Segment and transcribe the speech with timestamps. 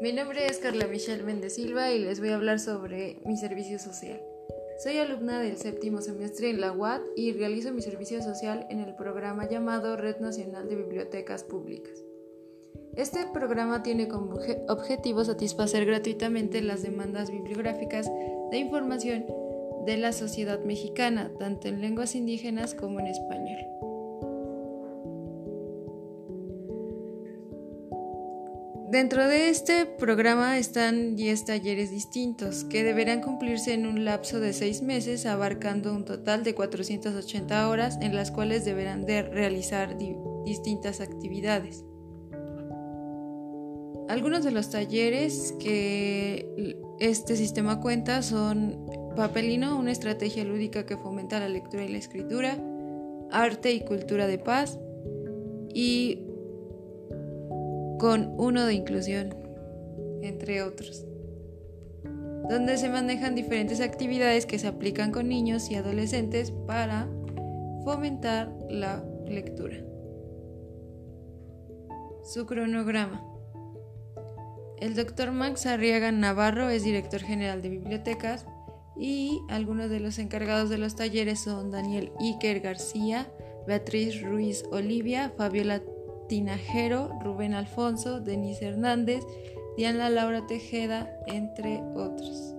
[0.00, 3.80] Mi nombre es Carla Michelle Méndez Silva y les voy a hablar sobre mi servicio
[3.80, 4.22] social.
[4.80, 8.94] Soy alumna del séptimo semestre en la UAD y realizo mi servicio social en el
[8.94, 12.04] programa llamado Red Nacional de Bibliotecas Públicas.
[12.94, 14.36] Este programa tiene como
[14.68, 18.08] objetivo satisfacer gratuitamente las demandas bibliográficas
[18.52, 19.26] de información
[19.84, 23.58] de la sociedad mexicana, tanto en lenguas indígenas como en español.
[28.90, 34.54] Dentro de este programa están 10 talleres distintos que deberán cumplirse en un lapso de
[34.54, 39.98] 6 meses abarcando un total de 480 horas en las cuales deberán de realizar
[40.46, 41.84] distintas actividades.
[44.08, 48.86] Algunos de los talleres que este sistema cuenta son
[49.16, 52.56] Papelino, una estrategia lúdica que fomenta la lectura y la escritura,
[53.30, 54.78] Arte y cultura de paz
[55.74, 56.27] y
[57.98, 59.34] con uno de inclusión,
[60.22, 61.04] entre otros,
[62.48, 67.08] donde se manejan diferentes actividades que se aplican con niños y adolescentes para
[67.84, 69.76] fomentar la lectura.
[72.24, 73.24] Su cronograma.
[74.78, 78.46] El doctor Max Arriaga Navarro es director general de bibliotecas
[78.96, 83.32] y algunos de los encargados de los talleres son Daniel Iker García,
[83.66, 85.82] Beatriz Ruiz Olivia, Fabiola
[86.28, 89.24] Tinajero, Rubén Alfonso, Denise Hernández,
[89.76, 92.54] Diana Laura Tejeda, entre otros.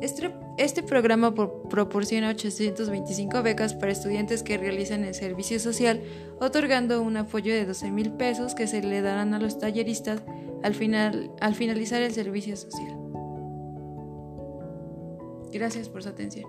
[0.00, 6.02] Este, este programa proporciona 825 becas para estudiantes que realizan el servicio social,
[6.40, 10.22] otorgando un apoyo de 12 mil pesos que se le darán a los talleristas
[10.62, 12.96] al, final, al finalizar el servicio social.
[15.52, 16.48] Gracias por su atención.